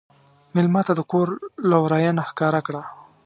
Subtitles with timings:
[0.53, 1.27] مېلمه ته د کور
[1.69, 2.81] لورینه ښکاره کړه.